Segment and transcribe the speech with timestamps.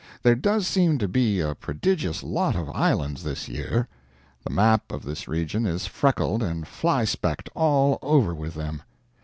[0.23, 3.87] There does seem to be a prodigious lot of islands this year;
[4.43, 8.81] the map of this region is freckled and fly specked all over with them.